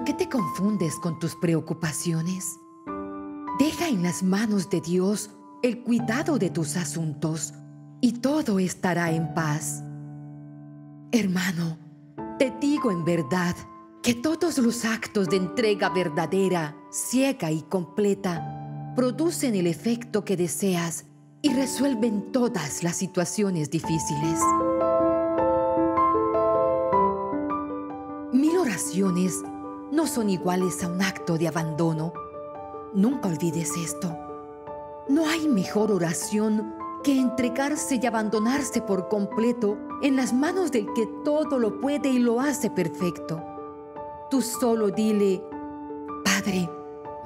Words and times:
¿Por 0.00 0.06
qué 0.06 0.14
te 0.14 0.30
confundes 0.30 0.94
con 0.94 1.18
tus 1.18 1.36
preocupaciones? 1.36 2.58
Deja 3.58 3.86
en 3.86 4.02
las 4.02 4.22
manos 4.22 4.70
de 4.70 4.80
Dios 4.80 5.28
el 5.62 5.82
cuidado 5.82 6.38
de 6.38 6.48
tus 6.48 6.78
asuntos 6.78 7.52
y 8.00 8.12
todo 8.12 8.58
estará 8.58 9.12
en 9.12 9.34
paz. 9.34 9.82
Hermano, 11.12 11.76
te 12.38 12.50
digo 12.62 12.90
en 12.90 13.04
verdad 13.04 13.54
que 14.02 14.14
todos 14.14 14.56
los 14.56 14.86
actos 14.86 15.28
de 15.28 15.36
entrega 15.36 15.90
verdadera, 15.90 16.74
ciega 16.90 17.50
y 17.50 17.60
completa 17.60 18.94
producen 18.96 19.54
el 19.54 19.66
efecto 19.66 20.24
que 20.24 20.38
deseas 20.38 21.04
y 21.42 21.52
resuelven 21.52 22.32
todas 22.32 22.82
las 22.82 22.96
situaciones 22.96 23.68
difíciles. 23.70 24.40
Mil 28.32 28.56
oraciones 28.56 29.34
no 29.90 30.06
son 30.06 30.30
iguales 30.30 30.82
a 30.84 30.88
un 30.88 31.02
acto 31.02 31.36
de 31.36 31.48
abandono. 31.48 32.12
Nunca 32.92 33.28
olvides 33.28 33.76
esto. 33.76 34.16
No 35.08 35.26
hay 35.26 35.48
mejor 35.48 35.90
oración 35.90 36.74
que 37.02 37.18
entregarse 37.18 37.98
y 38.00 38.06
abandonarse 38.06 38.82
por 38.82 39.08
completo 39.08 39.76
en 40.02 40.16
las 40.16 40.32
manos 40.32 40.70
del 40.70 40.86
que 40.94 41.08
todo 41.24 41.58
lo 41.58 41.80
puede 41.80 42.08
y 42.08 42.18
lo 42.18 42.40
hace 42.40 42.70
perfecto. 42.70 43.42
Tú 44.30 44.42
solo 44.42 44.90
dile, 44.90 45.42
Padre, 46.24 46.70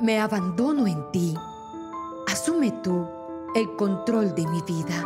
me 0.00 0.18
abandono 0.18 0.86
en 0.86 1.10
ti. 1.10 1.34
Asume 2.26 2.72
tú 2.82 3.06
el 3.54 3.76
control 3.76 4.34
de 4.34 4.46
mi 4.46 4.62
vida. 4.62 5.04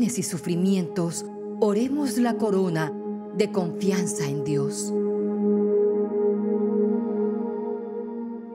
Y 0.00 0.22
sufrimientos, 0.22 1.26
oremos 1.60 2.16
la 2.16 2.38
corona 2.38 2.90
de 3.36 3.52
confianza 3.52 4.26
en 4.26 4.42
Dios. 4.42 4.90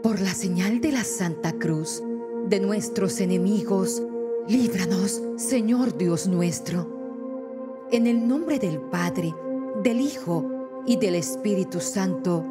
Por 0.02 0.20
la 0.20 0.34
señal 0.34 0.82
de 0.82 0.92
la 0.92 1.04
Santa 1.04 1.52
Cruz, 1.52 2.02
de 2.48 2.60
nuestros 2.60 3.22
enemigos, 3.22 4.02
líbranos, 4.48 5.22
Señor 5.36 5.96
Dios 5.96 6.28
nuestro. 6.28 7.88
En 7.92 8.08
el 8.08 8.28
nombre 8.28 8.58
del 8.58 8.80
Padre, 8.80 9.36
del 9.84 10.02
Hijo 10.02 10.84
y 10.88 10.98
del 10.98 11.14
Espíritu 11.14 11.80
Santo. 11.82 12.44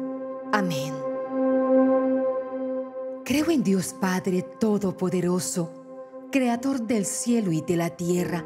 Amén. 0.53 0.93
Creo 3.25 3.49
en 3.49 3.63
Dios 3.63 3.93
Padre 3.99 4.43
Todopoderoso 4.61 5.73
Creador 6.31 6.81
del 6.81 7.05
cielo 7.05 7.51
y 7.51 7.61
de 7.61 7.75
la 7.75 7.89
tierra. 7.89 8.45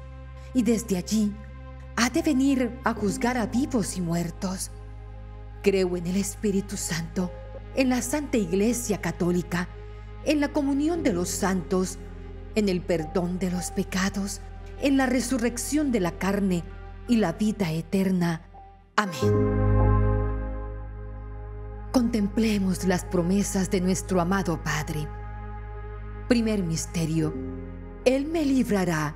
Y 0.53 0.63
desde 0.63 0.97
allí 0.97 1.33
ha 1.95 2.09
de 2.09 2.21
venir 2.21 2.79
a 2.83 2.93
juzgar 2.93 3.37
a 3.37 3.45
vivos 3.45 3.97
y 3.97 4.01
muertos. 4.01 4.71
Creo 5.61 5.95
en 5.97 6.07
el 6.07 6.17
Espíritu 6.17 6.77
Santo, 6.77 7.31
en 7.75 7.89
la 7.89 8.01
Santa 8.01 8.37
Iglesia 8.37 8.99
Católica, 9.01 9.69
en 10.25 10.39
la 10.39 10.49
comunión 10.49 11.03
de 11.03 11.13
los 11.13 11.29
santos, 11.29 11.99
en 12.55 12.69
el 12.69 12.81
perdón 12.81 13.39
de 13.39 13.51
los 13.51 13.71
pecados, 13.71 14.41
en 14.81 14.97
la 14.97 15.05
resurrección 15.05 15.91
de 15.91 15.99
la 15.99 16.11
carne 16.11 16.63
y 17.07 17.17
la 17.17 17.33
vida 17.33 17.71
eterna. 17.71 18.41
Amén. 18.95 19.61
Contemplemos 21.91 22.85
las 22.85 23.05
promesas 23.05 23.69
de 23.69 23.81
nuestro 23.81 24.21
amado 24.21 24.61
Padre. 24.63 25.07
Primer 26.27 26.63
misterio. 26.63 27.33
Él 28.05 28.25
me 28.25 28.45
librará 28.45 29.15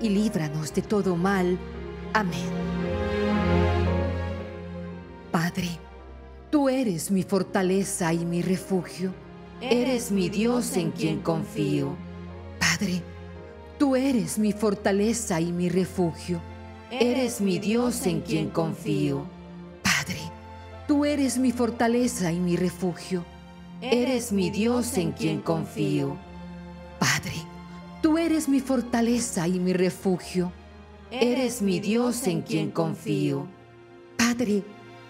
y 0.00 0.08
líbranos 0.08 0.74
de 0.74 0.82
todo 0.82 1.16
mal. 1.16 1.58
Amén. 2.12 2.50
Padre, 5.30 5.68
tú 6.50 6.68
eres 6.68 7.10
mi 7.10 7.22
fortaleza 7.22 8.12
y 8.12 8.24
mi 8.24 8.42
refugio. 8.42 9.12
Eres 9.60 10.10
mi 10.10 10.28
Dios 10.28 10.76
en 10.76 10.90
quien 10.90 11.20
confío. 11.20 11.94
Padre, 12.58 13.02
tú 13.78 13.94
eres 13.94 14.38
mi 14.38 14.52
fortaleza 14.52 15.40
y 15.40 15.52
mi 15.52 15.68
refugio. 15.68 16.40
Eres 16.90 17.40
mi 17.40 17.58
Dios 17.58 18.06
en 18.06 18.22
quien 18.22 18.50
confío. 18.50 19.24
Padre, 19.82 20.20
tú 20.88 21.04
eres 21.04 21.38
mi 21.38 21.52
fortaleza 21.52 22.32
y 22.32 22.40
mi 22.40 22.56
refugio. 22.56 23.24
Eres 23.80 24.32
mi 24.32 24.50
Dios 24.50 24.98
en 24.98 25.12
quien 25.12 25.40
confío. 25.40 26.16
Padre, 26.98 27.32
tú 28.02 28.18
eres 28.18 28.48
mi 28.48 28.60
fortaleza 28.60 29.46
y 29.46 29.58
mi 29.58 29.72
refugio. 29.72 30.52
Eres 31.10 31.60
mi 31.60 31.80
Dios 31.80 32.26
en 32.26 32.42
quien 32.42 32.70
confío. 32.70 33.46
Padre, 34.16 34.62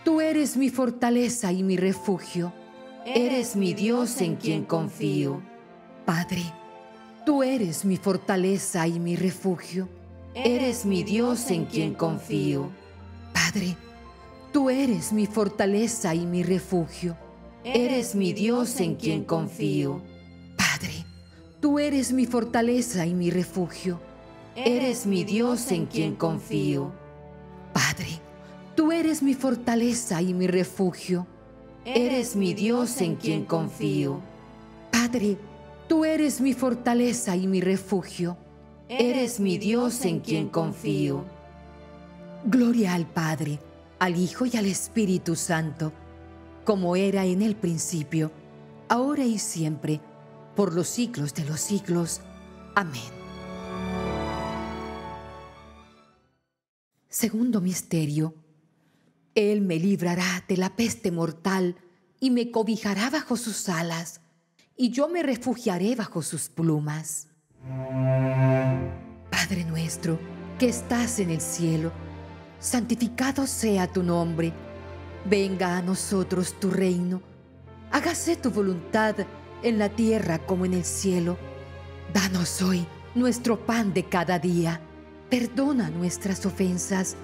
tú 0.05 0.21
eres 0.21 0.57
mi 0.57 0.71
fortaleza 0.71 1.53
y 1.53 1.63
mi 1.63 1.77
refugio. 1.77 2.53
Eres 3.05 3.57
mi 3.57 3.75
Dios 3.75 4.21
en 4.21 4.37
quien 4.37 4.65
confío. 4.65 5.43
Padre, 6.05 6.43
tú 7.27 7.43
eres 7.43 7.85
mi 7.85 7.97
fortaleza 7.97 8.87
y 8.87 8.99
mi 8.99 9.17
refugio. 9.17 9.89
Eres 10.35 10.85
mi 10.85 11.03
Dios 11.03 11.51
en 11.51 11.67
quien 11.67 11.95
confío. 11.95 12.71
Padre, 13.33 13.77
tú 14.53 14.71
eres 14.71 15.13
mi 15.13 15.27
fortaleza 15.27 16.15
y 16.15 16.27
mi 16.27 16.43
refugio. 16.43 17.17
Eres 17.65 18.15
mi 18.15 18.33
Dios 18.33 18.81
en 18.81 18.95
quien 18.95 19.25
confío. 19.25 20.03
Tú 21.61 21.79
eres 21.79 22.15
mi 22.15 22.25
fortaleza 22.25 23.05
y 23.05 23.13
mi 23.13 23.31
refugio. 23.31 24.01
Eres 24.57 25.05
mi 25.05 25.25
Dios 25.25 25.71
en 25.71 25.85
quien 25.85 26.15
confío. 26.15 26.91
Padre, 27.75 28.09
tú 28.75 28.91
eres 28.93 29.23
mi 29.23 29.35
fortaleza 29.35 30.23
y 30.23 30.33
mi 30.33 30.47
refugio. 30.47 31.27
Eres 31.85 32.35
mi 32.35 32.55
Dios 32.55 33.03
en 33.03 33.17
quien 33.17 33.45
confío. 33.45 34.21
Padre, 34.91 35.37
tú 35.87 36.07
eres 36.07 36.41
mi 36.41 36.55
fortaleza 36.55 37.37
y 37.37 37.47
mi 37.47 37.61
refugio. 37.61 38.39
Eres 38.89 39.39
mi 39.39 39.59
Dios 39.59 40.07
en 40.07 40.21
quien 40.21 40.49
confío. 40.49 41.27
Gloria 42.47 42.95
al 42.95 43.05
Padre, 43.05 43.59
al 43.99 44.17
Hijo 44.17 44.47
y 44.47 44.57
al 44.57 44.65
Espíritu 44.65 45.37
Santo, 45.37 45.93
como 46.65 46.97
era 46.97 47.27
en 47.27 47.43
el 47.43 47.55
principio, 47.55 48.33
ahora 48.89 49.25
y 49.25 49.39
siempre 49.39 50.01
por 50.57 50.75
los 50.75 50.89
siglos 50.89 51.35
de 51.35 51.45
los 51.45 51.61
siglos. 51.61 52.21
Amén. 52.75 53.03
Segundo 57.09 57.61
misterio. 57.61 58.35
Él 59.35 59.61
me 59.63 59.77
librará 59.77 60.45
de 60.49 60.57
la 60.57 60.77
peste 60.77 61.11
mortal 61.11 61.77
y 62.21 62.31
me 62.31 62.51
cobijará 62.51 63.11
bajo 63.11 63.37
sus 63.37 63.69
alas, 63.69 64.21
y 64.77 64.91
yo 64.91 65.09
me 65.09 65.23
refugiaré 65.23 65.95
bajo 65.95 66.23
sus 66.23 66.49
plumas. 66.49 67.29
Padre 69.31 69.65
nuestro, 69.65 70.19
que 70.59 70.69
estás 70.69 71.19
en 71.19 71.31
el 71.31 71.41
cielo, 71.41 71.93
santificado 72.59 73.47
sea 73.47 73.91
tu 73.91 74.03
nombre. 74.03 74.53
Venga 75.25 75.77
a 75.77 75.83
nosotros 75.83 76.59
tu 76.61 76.71
reino. 76.71 77.23
Hágase 77.91 78.37
tu 78.37 78.51
voluntad 78.51 79.17
en 79.63 79.79
la 79.79 79.89
tierra 79.89 80.39
como 80.39 80.65
en 80.65 80.75
el 80.75 80.85
cielo. 80.85 81.37
Danos 82.13 82.63
hoy 82.63 82.87
nuestro 83.15 83.65
pan 83.65 83.93
de 83.93 84.05
cada 84.05 84.39
día. 84.39 84.81
Perdona 85.29 85.91
nuestras 85.91 86.45
ofensas, 86.47 87.17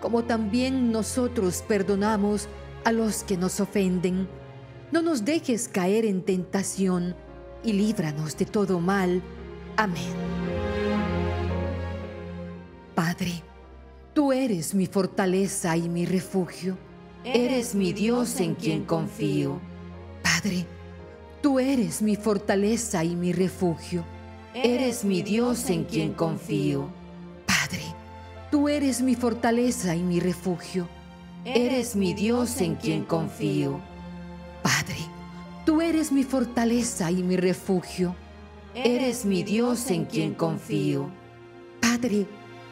como 0.00 0.24
también 0.24 0.92
nosotros 0.92 1.64
perdonamos 1.66 2.48
a 2.84 2.92
los 2.92 3.24
que 3.24 3.36
nos 3.36 3.60
ofenden. 3.60 4.28
No 4.92 5.02
nos 5.02 5.24
dejes 5.24 5.68
caer 5.68 6.04
en 6.04 6.22
tentación 6.22 7.16
y 7.64 7.72
líbranos 7.72 8.36
de 8.36 8.44
todo 8.44 8.78
mal. 8.80 9.22
Amén. 9.76 10.14
Padre, 12.94 13.42
tú 14.14 14.32
eres 14.32 14.74
mi 14.74 14.86
fortaleza 14.86 15.76
y 15.76 15.88
mi 15.88 16.06
refugio. 16.06 16.78
Eres 17.24 17.74
mi 17.74 17.92
Dios 17.92 18.38
en 18.40 18.54
quien 18.54 18.84
confío. 18.84 19.60
Padre, 20.22 20.64
tú 21.46 21.60
eres 21.60 22.02
mi 22.02 22.16
fortaleza 22.16 23.04
y 23.04 23.14
mi 23.14 23.32
refugio. 23.32 24.04
Eres 24.52 25.04
mi 25.04 25.22
Dios 25.22 25.70
en 25.70 25.84
quien 25.84 26.12
confío. 26.12 26.88
Padre, 27.46 27.84
tú 28.50 28.68
eres 28.68 29.00
mi 29.00 29.14
fortaleza 29.14 29.94
y 29.94 30.02
mi 30.02 30.18
refugio. 30.18 30.88
Eres 31.44 31.94
mi 31.94 32.14
Dios 32.14 32.60
en 32.60 32.74
quien 32.74 33.04
confío. 33.04 33.78
Padre, 34.60 34.96
tú 35.64 35.80
eres 35.80 36.10
mi 36.10 36.24
fortaleza 36.24 37.12
y 37.12 37.22
mi 37.22 37.36
refugio. 37.36 38.16
Eres 38.74 39.24
mi 39.24 39.44
Dios 39.44 39.88
en 39.92 40.06
quien 40.06 40.34
confío. 40.34 41.08
Padre, 41.80 42.26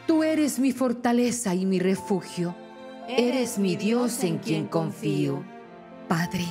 tú 0.05 0.21
eres 0.21 0.59
mi 0.59 0.73
fortaleza 0.73 1.55
y 1.55 1.65
mi 1.65 1.79
refugio. 1.79 2.53
Eres 3.07 3.57
mi 3.57 3.77
Dios 3.77 4.21
en 4.25 4.39
quien 4.39 4.67
confío. 4.67 5.45
Padre, 6.09 6.43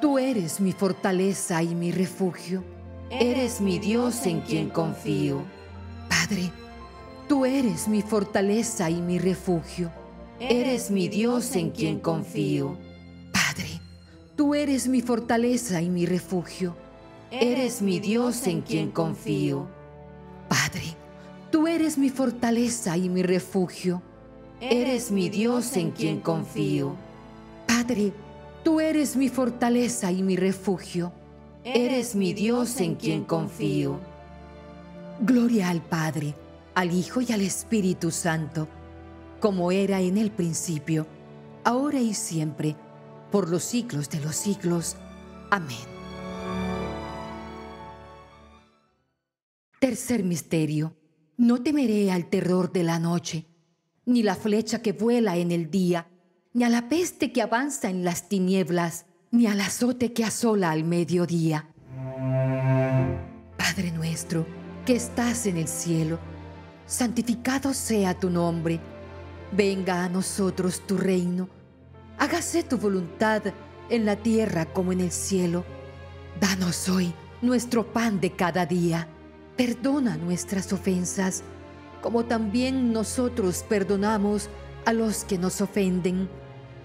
tú 0.00 0.18
eres 0.18 0.60
mi 0.60 0.72
fortaleza 0.72 1.62
y 1.62 1.74
mi 1.74 1.92
refugio. 1.92 2.64
Eres 3.10 3.60
mi 3.60 3.78
Dios 3.78 4.26
en 4.26 4.40
quien 4.40 4.70
confío. 4.70 5.42
Padre, 6.08 6.50
tú 7.28 7.44
eres 7.44 7.88
mi 7.88 8.02
fortaleza 8.02 8.90
y 8.90 9.00
mi 9.00 9.18
refugio. 9.18 9.90
Eres 10.40 10.90
mi 10.90 11.08
Dios 11.08 11.56
en 11.56 11.70
quien 11.70 12.00
confío. 12.00 12.76
Padre, 13.32 13.80
tú 14.36 14.54
eres 14.54 14.88
mi 14.88 15.00
fortaleza 15.00 15.80
y 15.82 15.88
mi 15.88 16.06
refugio. 16.06 16.76
Eres 17.30 17.82
mi 17.82 17.98
Dios 17.98 18.46
en 18.46 18.62
quien 18.62 18.90
confío. 18.90 19.66
Padre, 20.48 20.96
tú 21.50 21.66
eres 21.66 21.98
mi 21.98 22.08
fortaleza 22.08 22.96
y 22.96 23.08
mi 23.08 23.22
refugio. 23.22 24.02
Eres 24.60 25.10
mi 25.10 25.28
Dios 25.28 25.76
en 25.76 25.90
quien 25.90 26.20
confío. 26.20 26.94
Padre, 27.66 28.12
tú 28.62 28.80
eres 28.80 29.16
mi 29.16 29.28
fortaleza 29.28 30.12
y 30.12 30.22
mi 30.22 30.36
refugio. 30.36 31.12
Eres 31.64 32.14
mi 32.14 32.32
Dios 32.32 32.80
en 32.80 32.94
quien 32.94 33.24
confío. 33.24 34.00
Gloria 35.20 35.68
al 35.68 35.82
Padre, 35.82 36.34
al 36.74 36.92
Hijo 36.92 37.20
y 37.20 37.32
al 37.32 37.40
Espíritu 37.40 38.10
Santo 38.10 38.68
como 39.40 39.70
era 39.70 40.00
en 40.00 40.18
el 40.18 40.30
principio, 40.30 41.06
ahora 41.64 42.00
y 42.00 42.14
siempre, 42.14 42.76
por 43.30 43.48
los 43.48 43.62
siglos 43.62 44.08
de 44.10 44.20
los 44.20 44.34
siglos. 44.34 44.96
Amén. 45.50 45.76
Tercer 49.78 50.24
misterio. 50.24 50.96
No 51.36 51.62
temeré 51.62 52.10
al 52.10 52.28
terror 52.28 52.72
de 52.72 52.82
la 52.82 52.98
noche, 52.98 53.46
ni 54.06 54.24
la 54.24 54.34
flecha 54.34 54.82
que 54.82 54.92
vuela 54.92 55.36
en 55.36 55.52
el 55.52 55.70
día, 55.70 56.08
ni 56.52 56.64
a 56.64 56.68
la 56.68 56.88
peste 56.88 57.32
que 57.32 57.42
avanza 57.42 57.88
en 57.88 58.04
las 58.04 58.28
tinieblas, 58.28 59.06
ni 59.30 59.46
al 59.46 59.60
azote 59.60 60.12
que 60.12 60.24
asola 60.24 60.70
al 60.70 60.84
mediodía. 60.84 61.68
Padre 63.56 63.92
nuestro, 63.92 64.46
que 64.84 64.96
estás 64.96 65.46
en 65.46 65.56
el 65.56 65.68
cielo, 65.68 66.18
santificado 66.86 67.74
sea 67.74 68.18
tu 68.18 68.30
nombre 68.30 68.80
Venga 69.52 70.04
a 70.04 70.08
nosotros 70.10 70.82
tu 70.86 70.98
reino. 70.98 71.48
Hágase 72.18 72.62
tu 72.62 72.76
voluntad 72.76 73.42
en 73.88 74.04
la 74.04 74.16
tierra 74.16 74.66
como 74.66 74.92
en 74.92 75.00
el 75.00 75.10
cielo. 75.10 75.64
Danos 76.38 76.88
hoy 76.88 77.14
nuestro 77.40 77.90
pan 77.92 78.20
de 78.20 78.32
cada 78.32 78.66
día. 78.66 79.08
Perdona 79.56 80.16
nuestras 80.18 80.72
ofensas, 80.72 81.42
como 82.02 82.26
también 82.26 82.92
nosotros 82.92 83.64
perdonamos 83.66 84.50
a 84.88 84.94
los 84.94 85.24
que 85.24 85.36
nos 85.36 85.60
ofenden. 85.60 86.30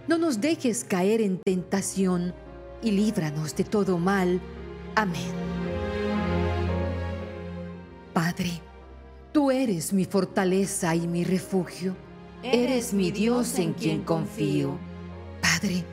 No 0.10 0.18
nos 0.18 0.42
dejes 0.42 0.84
caer 0.84 1.22
en 1.22 1.38
tentación 1.38 2.34
y 2.82 2.92
líbranos 2.92 3.56
de 3.56 3.64
todo 3.64 3.98
mal. 3.98 4.42
Amén. 4.94 5.32
Padre, 8.12 8.62
tú 9.32 9.52
eres 9.52 9.94
mi 9.94 10.04
fortaleza 10.04 10.94
y 10.94 11.08
mi 11.08 11.24
refugio. 11.24 11.96
Eres 12.44 12.94
mi 12.94 13.10
Dios 13.10 13.58
en 13.58 13.72
quien 13.72 14.02
confío. 14.02 14.78
Padre, 15.42 15.86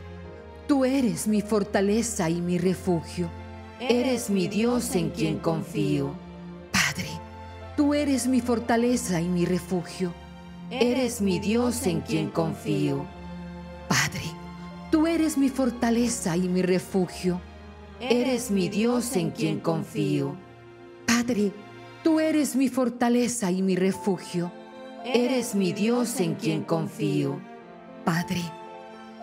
tú 0.67 0.85
eres 0.85 1.29
mi 1.29 1.43
fortaleza 1.43 2.29
y 2.29 2.41
mi 2.41 2.59
refugio. 2.59 3.31
Eres 3.79 4.31
mi 4.31 4.49
Dios 4.49 4.97
en 4.97 5.11
quien 5.11 5.39
confío. 5.39 6.13
Padre, 6.73 7.11
tú 7.77 7.95
eres 7.95 8.27
mi 8.27 8.41
fortaleza 8.41 9.21
y 9.21 9.29
mi 9.29 9.45
refugio. 9.45 10.13
Eres 10.71 11.21
mi 11.21 11.41
Dios 11.41 11.85
en 11.89 12.01
quien 12.01 12.31
confío. 12.31 13.05
Padre, 13.89 14.23
tú 14.93 15.09
eres 15.09 15.37
mi 15.37 15.49
fortaleza 15.49 16.37
y 16.37 16.49
mi 16.49 16.63
refugio. 16.63 17.41
Eres 18.01 18.53
mi 18.53 18.69
Dios 18.69 19.17
en 19.17 19.33
quien 19.33 19.59
confío. 19.59 20.37
Padre, 21.07 21.51
tú 22.05 22.21
eres 22.21 22.55
mi 22.55 22.69
fortaleza 22.69 23.51
y 23.51 23.63
mi 23.63 23.75
refugio. 23.75 24.53
Eres 25.05 25.57
mi 25.57 25.73
Dios 25.73 26.21
en 26.21 26.37
quien 26.37 26.63
confío. 26.63 27.41
Padre, 28.05 28.41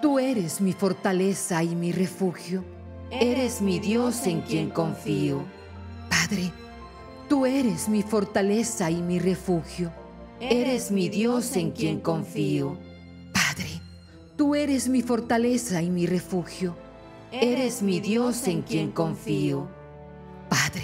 tú 0.01 0.19
eres 0.19 0.59
mi 0.59 0.73
fortaleza 0.73 1.63
y 1.63 1.75
mi 1.75 1.93
refugio. 1.93 2.65
Eres 3.09 3.61
mi 3.61 3.79
Dios 3.79 4.27
en 4.27 4.41
quien 4.41 4.69
confío. 4.69 5.45
Padre, 6.09 6.51
tú 7.29 7.45
eres 7.45 7.87
mi 7.87 8.03
fortaleza 8.03 8.91
y 8.91 9.01
mi 9.01 9.17
refugio. 9.17 9.93
Eres 10.39 10.91
mi 10.91 11.09
Dios 11.09 11.55
en 11.55 11.71
quien 11.71 11.99
confío. 11.99 12.77
Padre, 13.33 13.81
tú 14.35 14.53
eres 14.53 14.87
mi 14.87 15.01
fortaleza 15.01 15.81
y 15.81 15.89
mi 15.89 16.05
refugio. 16.05 16.75
Eres 17.31 17.81
mi 17.81 17.99
Dios 17.99 18.47
en 18.47 18.61
quien 18.61 18.91
confío. 18.91 19.67
Padre, 20.47 20.83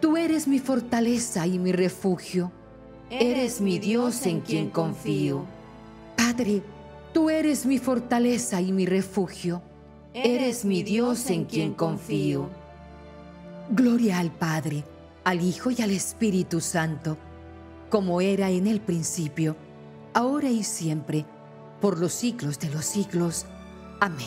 tú 0.00 0.16
eres 0.16 0.46
mi 0.46 0.60
fortaleza 0.60 1.46
y 1.46 1.58
mi 1.58 1.72
refugio. 1.72 2.52
Eres 3.10 3.60
mi 3.60 3.78
Dios 3.78 4.24
en 4.26 4.40
quien 4.40 4.70
confío. 4.70 5.44
Padre, 6.16 6.62
tú 7.12 7.28
eres 7.28 7.66
mi 7.66 7.78
fortaleza 7.78 8.60
y 8.60 8.72
mi 8.72 8.86
refugio. 8.86 9.62
Eres 10.14 10.64
mi 10.64 10.82
Dios 10.82 11.28
en 11.30 11.44
quien 11.44 11.74
confío. 11.74 12.48
Gloria 13.70 14.20
al 14.20 14.30
Padre, 14.30 14.84
al 15.24 15.42
Hijo 15.42 15.70
y 15.72 15.82
al 15.82 15.90
Espíritu 15.90 16.60
Santo, 16.60 17.18
como 17.88 18.20
era 18.20 18.50
en 18.50 18.66
el 18.66 18.80
principio, 18.80 19.56
ahora 20.14 20.50
y 20.50 20.62
siempre, 20.64 21.26
por 21.80 21.98
los 21.98 22.12
siglos 22.12 22.58
de 22.58 22.70
los 22.70 22.84
siglos. 22.84 23.46
Amén. 24.00 24.26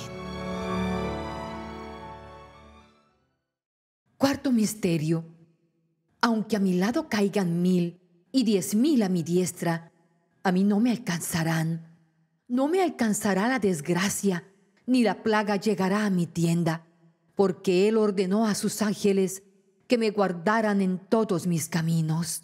Cuarto 4.18 4.52
misterio. 4.52 5.26
Aunque 6.22 6.58
a 6.58 6.60
mi 6.60 6.74
lado 6.74 7.08
caigan 7.08 7.62
mil 7.62 8.00
y 8.32 8.44
diez 8.44 8.76
mil 8.76 9.02
a 9.04 9.10
mi 9.10 9.24
diestra, 9.24 9.92
a 10.44 10.52
mí 10.52 10.64
no 10.64 10.80
me 10.80 10.92
alcanzarán. 10.92 11.88
No 12.48 12.68
me 12.68 12.82
alcanzará 12.82 13.48
la 13.48 13.60
desgracia, 13.60 14.44
ni 14.86 15.04
la 15.04 15.24
plaga 15.24 15.56
llegará 15.56 16.06
a 16.06 16.10
mi 16.10 16.26
tienda, 16.26 16.86
porque 17.36 17.88
Él 17.88 17.98
ordenó 17.98 18.46
a 18.46 18.56
sus 18.56 18.82
ángeles 18.82 19.44
que 19.88 19.98
me 19.98 20.10
guardaran 20.10 20.82
en 20.82 21.00
todos 21.00 21.48
mis 21.48 21.70
caminos. 21.70 22.44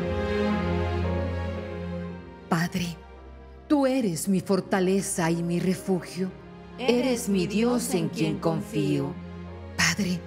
Padre, 2.51 2.97
Tú 3.71 3.87
eres 3.87 4.27
mi 4.27 4.41
fortaleza 4.41 5.31
y 5.31 5.41
mi 5.41 5.61
refugio. 5.61 6.29
Eres 6.77 7.29
mi 7.29 7.47
Dios 7.47 7.93
en 7.93 8.09
quien 8.09 8.37
confío. 8.39 9.13
Padre, 9.77 10.19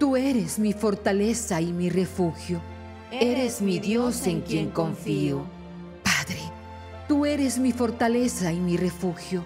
tú 0.00 0.16
eres 0.16 0.58
mi 0.58 0.72
fortaleza 0.72 1.60
y 1.60 1.72
mi 1.72 1.88
refugio. 1.88 2.60
Eres 3.12 3.60
mi 3.60 3.78
Dios 3.78 4.26
en 4.26 4.40
quien 4.40 4.70
confío. 4.70 5.44
Padre, 6.02 6.40
tú 7.06 7.24
eres 7.24 7.60
mi 7.60 7.70
fortaleza 7.70 8.52
y 8.52 8.58
mi 8.58 8.76
refugio. 8.76 9.44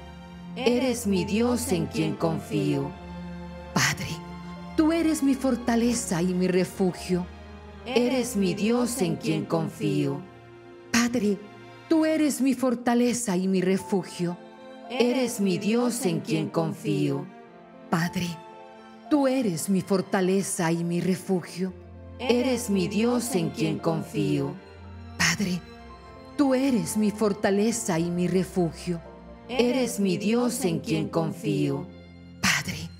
Eres 0.56 1.06
mi 1.06 1.26
Dios 1.26 1.70
en 1.72 1.84
quien 1.84 2.14
confío. 2.14 2.90
Padre, 3.74 4.08
tú 4.74 4.90
eres 4.90 5.22
mi 5.22 5.34
fortaleza 5.34 6.22
y 6.22 6.32
mi 6.32 6.48
refugio. 6.48 7.26
Eres 7.84 8.36
mi 8.36 8.54
Dios 8.54 9.02
en 9.02 9.16
quien 9.16 9.44
confío. 9.44 10.22
Padre, 10.90 11.36
tú 11.88 12.04
eres 12.04 12.40
mi 12.40 12.54
fortaleza 12.54 13.36
y 13.36 13.48
mi 13.48 13.60
refugio. 13.60 14.36
Eres 14.90 15.40
mi 15.40 15.58
Dios 15.58 16.04
en 16.06 16.20
quien 16.20 16.48
confío. 16.48 17.26
Padre, 17.90 18.26
tú 19.10 19.26
eres 19.26 19.68
mi 19.68 19.80
fortaleza 19.80 20.70
y 20.72 20.84
mi 20.84 21.00
refugio. 21.00 21.72
Eres 22.18 22.70
mi 22.70 22.88
Dios 22.88 23.34
en 23.34 23.50
quien 23.50 23.78
confío. 23.78 24.54
Padre, 25.18 25.60
tú 26.36 26.54
eres 26.54 26.96
mi 26.96 27.10
fortaleza 27.10 27.98
y 27.98 28.10
mi 28.10 28.28
refugio. 28.28 29.00
Eres 29.48 29.98
mi 30.00 30.16
Dios 30.18 30.64
en 30.64 30.80
quien 30.80 31.08
confío. 31.08 31.86
Padre, 32.40 32.90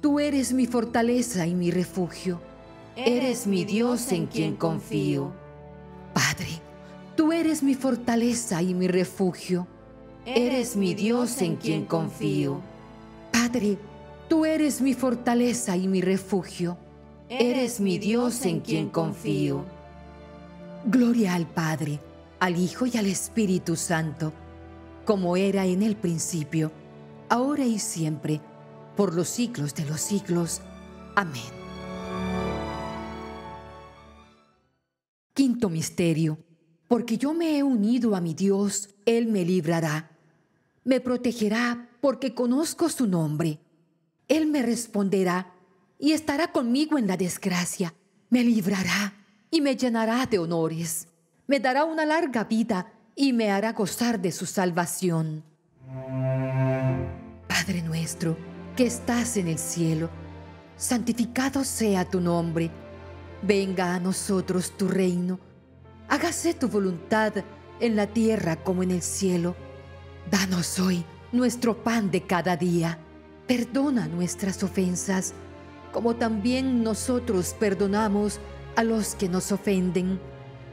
tú 0.00 0.20
eres 0.20 0.52
mi 0.52 0.66
fortaleza 0.66 1.46
y 1.46 1.54
mi 1.54 1.70
refugio. 1.70 2.40
Eres 2.96 3.46
mi 3.46 3.64
Dios 3.64 4.12
en 4.12 4.26
quien 4.26 4.56
confío. 4.56 5.32
Padre, 6.12 6.60
tú 7.16 7.32
eres 7.32 7.62
mi 7.62 7.74
fortaleza 7.74 8.62
y 8.62 8.74
mi 8.74 8.88
refugio. 8.88 9.66
Eres 10.26 10.76
mi 10.76 10.94
Dios 10.94 11.42
en 11.42 11.56
quien 11.56 11.84
confío. 11.84 12.60
Padre, 13.32 13.78
tú 14.28 14.44
eres 14.44 14.80
mi 14.80 14.94
fortaleza 14.94 15.76
y 15.76 15.86
mi 15.86 16.00
refugio. 16.00 16.78
Eres 17.28 17.80
mi 17.80 17.98
Dios 17.98 18.44
en 18.46 18.60
quien 18.60 18.88
confío. 18.88 19.64
Gloria 20.86 21.34
al 21.34 21.46
Padre, 21.46 22.00
al 22.40 22.56
Hijo 22.56 22.86
y 22.86 22.96
al 22.96 23.06
Espíritu 23.06 23.76
Santo, 23.76 24.32
como 25.04 25.36
era 25.36 25.66
en 25.66 25.82
el 25.82 25.96
principio, 25.96 26.72
ahora 27.28 27.64
y 27.64 27.78
siempre, 27.78 28.40
por 28.96 29.14
los 29.14 29.28
siglos 29.28 29.74
de 29.74 29.84
los 29.84 30.00
siglos. 30.00 30.62
Amén. 31.16 31.42
Quinto 35.34 35.68
Misterio. 35.68 36.38
Porque 36.88 37.16
yo 37.16 37.34
me 37.34 37.56
he 37.56 37.62
unido 37.62 38.14
a 38.14 38.20
mi 38.20 38.34
Dios, 38.34 38.90
Él 39.06 39.26
me 39.26 39.44
librará. 39.44 40.10
Me 40.84 41.00
protegerá 41.00 41.88
porque 42.00 42.34
conozco 42.34 42.88
su 42.88 43.06
nombre. 43.06 43.58
Él 44.28 44.46
me 44.46 44.62
responderá 44.62 45.52
y 45.98 46.12
estará 46.12 46.52
conmigo 46.52 46.98
en 46.98 47.06
la 47.06 47.16
desgracia. 47.16 47.94
Me 48.28 48.44
librará 48.44 49.14
y 49.50 49.60
me 49.60 49.76
llenará 49.76 50.26
de 50.26 50.38
honores. 50.38 51.08
Me 51.46 51.60
dará 51.60 51.84
una 51.84 52.04
larga 52.04 52.44
vida 52.44 52.92
y 53.14 53.32
me 53.32 53.50
hará 53.50 53.72
gozar 53.72 54.20
de 54.20 54.32
su 54.32 54.44
salvación. 54.46 55.44
Padre 57.48 57.82
nuestro, 57.82 58.36
que 58.76 58.86
estás 58.86 59.36
en 59.36 59.48
el 59.48 59.58
cielo, 59.58 60.10
santificado 60.76 61.64
sea 61.64 62.04
tu 62.04 62.20
nombre. 62.20 62.70
Venga 63.42 63.94
a 63.94 64.00
nosotros 64.00 64.76
tu 64.76 64.88
reino. 64.88 65.38
Hágase 66.08 66.54
tu 66.54 66.68
voluntad 66.68 67.32
en 67.80 67.96
la 67.96 68.06
tierra 68.06 68.56
como 68.56 68.82
en 68.82 68.90
el 68.90 69.02
cielo. 69.02 69.56
Danos 70.30 70.78
hoy 70.78 71.04
nuestro 71.32 71.82
pan 71.82 72.10
de 72.10 72.22
cada 72.22 72.56
día. 72.56 72.98
Perdona 73.46 74.06
nuestras 74.08 74.62
ofensas 74.62 75.34
como 75.94 76.16
también 76.16 76.82
nosotros 76.82 77.54
perdonamos 77.58 78.40
a 78.74 78.82
los 78.82 79.14
que 79.14 79.28
nos 79.28 79.52
ofenden. 79.52 80.18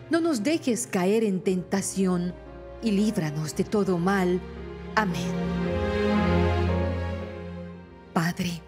No 0.10 0.20
nos 0.20 0.42
dejes 0.42 0.88
caer 0.88 1.24
en 1.24 1.42
tentación 1.42 2.34
y 2.82 2.90
líbranos 2.90 3.56
de 3.56 3.64
todo 3.64 4.00
mal. 4.00 4.42
Amén. 4.96 5.32
Padre, 8.14 8.64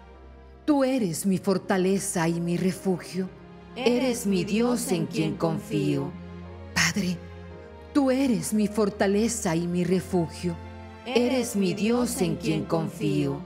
tú 0.64 0.84
eres 0.84 1.26
mi 1.26 1.38
fortaleza 1.38 2.28
y 2.28 2.40
mi 2.40 2.56
refugio. 2.56 3.28
Eres 3.74 4.24
mi 4.24 4.44
Dios 4.44 4.92
en 4.92 5.06
quien 5.06 5.34
confío. 5.34 6.12
Padre, 6.94 7.16
tú 7.92 8.10
eres 8.12 8.54
mi 8.54 8.68
fortaleza 8.68 9.56
y 9.56 9.66
mi 9.66 9.82
refugio. 9.82 10.56
Eres 11.04 11.56
mi 11.56 11.74
Dios 11.74 12.22
en 12.22 12.36
quien 12.36 12.64
confío. 12.64 13.40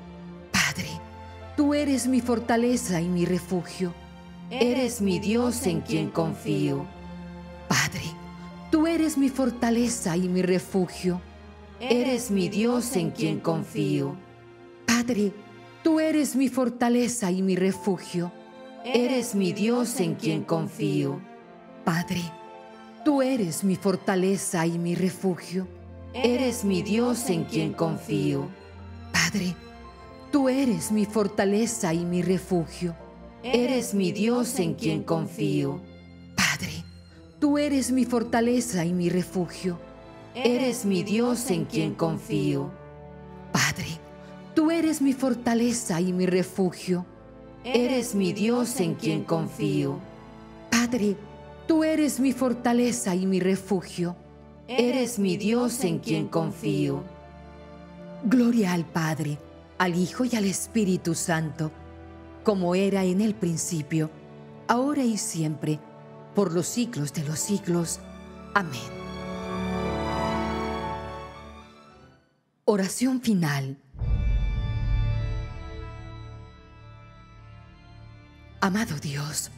Padre, 0.52 0.88
Tú 1.58 1.74
eres 1.74 2.06
mi 2.06 2.20
fortaleza 2.20 3.00
y 3.00 3.08
mi 3.08 3.24
refugio. 3.24 3.92
Eres 4.48 5.00
mi 5.00 5.18
Dios 5.18 5.66
en 5.66 5.80
quien 5.80 6.10
confío. 6.10 6.86
Padre, 7.66 8.04
tú 8.70 8.86
eres 8.86 9.18
mi 9.18 9.28
fortaleza 9.28 10.16
y 10.16 10.28
mi 10.28 10.40
refugio. 10.42 11.20
Eres 11.80 12.30
mi 12.30 12.48
Dios 12.48 12.94
en 12.94 13.10
quien 13.10 13.40
confío. 13.40 14.14
Padre, 14.86 15.32
tú 15.82 15.98
eres 15.98 16.36
mi 16.36 16.48
fortaleza 16.48 17.32
y 17.32 17.42
mi 17.42 17.56
refugio. 17.56 18.30
Eres 18.84 19.34
mi 19.34 19.52
Dios 19.52 19.98
en 19.98 20.14
quien 20.14 20.44
confío. 20.44 21.20
Padre, 21.84 22.22
tú 23.08 23.22
eres 23.22 23.64
mi 23.64 23.74
fortaleza 23.74 24.66
y 24.66 24.78
mi 24.78 24.94
refugio. 24.94 25.66
Eres 26.12 26.62
mi 26.62 26.82
Dios 26.82 27.30
en 27.30 27.44
quien 27.44 27.72
confío. 27.72 28.50
Padre, 29.10 29.56
Tú 30.30 30.50
eres 30.50 30.92
mi 30.92 31.06
fortaleza 31.06 31.94
y 31.94 32.04
mi 32.04 32.20
refugio. 32.20 32.94
Eres 33.42 33.94
mi 33.94 34.12
Dios 34.12 34.58
en 34.58 34.74
quien 34.74 35.04
confío. 35.04 35.80
Padre, 36.36 36.84
tú 37.40 37.56
eres 37.56 37.90
mi 37.90 38.04
fortaleza 38.04 38.84
y 38.84 38.92
mi 38.92 39.08
refugio. 39.08 39.78
Eres 40.34 40.84
mi 40.84 41.02
Dios 41.02 41.50
en 41.50 41.64
quien 41.64 41.94
confío. 41.94 42.70
Padre, 43.52 43.86
tú 44.54 44.70
eres 44.70 45.00
mi 45.00 45.14
fortaleza 45.14 45.98
y 45.98 46.12
mi 46.12 46.26
refugio. 46.26 47.06
Eres 47.64 48.14
mi 48.14 48.34
Dios 48.34 48.78
en 48.80 48.96
quien 48.96 49.24
confío. 49.24 49.98
Padre, 50.70 51.16
tú 51.68 51.84
eres 51.84 52.18
mi 52.18 52.32
fortaleza 52.32 53.14
y 53.14 53.26
mi 53.26 53.38
refugio. 53.38 54.16
Eres 54.66 55.20
mi 55.20 55.36
Dios 55.36 55.84
en 55.84 56.00
quien 56.00 56.26
confío. 56.26 57.04
Gloria 58.24 58.72
al 58.72 58.84
Padre 58.84 59.38
al 59.78 59.94
Hijo 59.94 60.24
y 60.24 60.34
al 60.34 60.44
Espíritu 60.44 61.14
Santo, 61.14 61.70
como 62.42 62.74
era 62.74 63.04
en 63.04 63.20
el 63.20 63.34
principio, 63.34 64.10
ahora 64.66 65.04
y 65.04 65.16
siempre, 65.16 65.78
por 66.34 66.52
los 66.52 66.66
siglos 66.66 67.12
de 67.12 67.24
los 67.24 67.38
siglos. 67.38 68.00
Amén. 68.54 68.80
Oración 72.64 73.20
final. 73.20 73.78
Amado 78.60 78.96
Dios, 79.00 79.52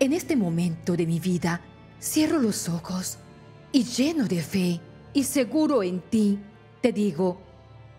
en 0.00 0.12
este 0.12 0.36
momento 0.36 0.96
de 0.96 1.06
mi 1.06 1.20
vida 1.20 1.60
cierro 2.00 2.38
los 2.38 2.68
ojos 2.68 3.18
y 3.72 3.84
lleno 3.84 4.26
de 4.26 4.42
fe 4.42 4.80
y 5.12 5.24
seguro 5.24 5.82
en 5.82 6.00
ti, 6.00 6.38
te 6.80 6.92
digo, 6.92 7.40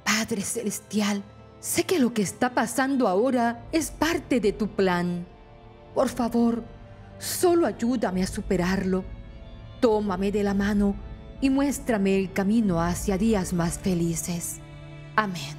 Padre 0.06 0.42
Celestial, 0.42 1.24
sé 1.60 1.84
que 1.84 2.00
lo 2.00 2.14
que 2.14 2.22
está 2.22 2.54
pasando 2.54 3.08
ahora 3.08 3.68
es 3.72 3.92
parte 3.92 4.40
de 4.40 4.54
tu 4.54 4.70
plan. 4.70 5.28
Por 5.94 6.10
favor, 6.10 6.64
solo 7.18 7.68
ayúdame 7.68 8.24
a 8.24 8.28
superarlo. 8.28 9.04
Tómame 9.82 10.32
de 10.32 10.44
la 10.44 10.54
mano 10.54 10.96
y 11.42 11.50
muéstrame 11.50 12.18
el 12.18 12.32
camino 12.32 12.82
hacia 12.82 13.18
días 13.18 13.54
más 13.54 13.78
felices. 13.80 14.60
Amén. 15.16 15.59